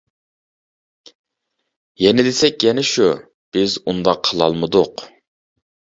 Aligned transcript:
يەنە 2.03 2.25
دېسەك 2.29 2.65
يەنە 2.69 2.85
شۇ، 2.93 3.07
بىز 3.57 3.79
ئۇنداق 3.85 4.25
قىلالمىدۇق. 4.31 5.05